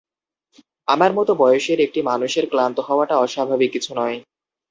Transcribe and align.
আমার 0.87 1.11
মতো 1.13 1.31
বয়সের 1.35 1.79
একটি 1.81 1.99
মানুষের 2.01 2.45
ক্লান্ত 2.51 2.77
হওয়াটা 2.79 3.15
অস্বাভাবিক 3.17 3.69
কিছু 3.73 3.91
নয়। 3.95 4.17